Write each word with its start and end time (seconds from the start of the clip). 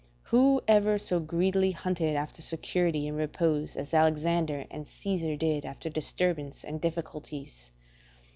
Who 0.23 0.61
ever 0.67 0.97
so 0.97 1.19
greedily 1.19 1.73
hunted 1.73 2.15
after 2.15 2.41
security 2.41 3.07
and 3.07 3.15
repose 3.15 3.75
as 3.75 3.93
Alexander 3.93 4.65
and 4.71 4.87
Caesar 4.87 5.35
did 5.35 5.63
after 5.63 5.91
disturbance 5.91 6.63
and 6.63 6.81
difficulties? 6.81 7.69